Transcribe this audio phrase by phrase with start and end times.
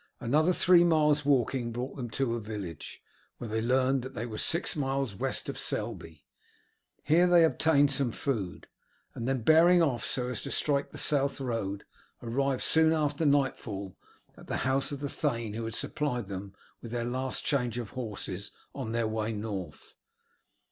[0.19, 3.03] Another three miles' walking brought them to a village,
[3.37, 6.25] where they learned they were six miles west of Selby.
[7.03, 8.65] Here they obtained some food,
[9.13, 11.85] and then bearing off so as to strike the south road
[12.23, 13.95] arrived soon after nightfall
[14.35, 17.91] at the house of the thane who had supplied them with their last change of
[17.91, 19.97] horses on their way north.